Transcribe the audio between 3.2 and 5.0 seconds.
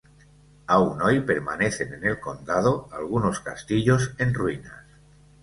castillos en ruinas.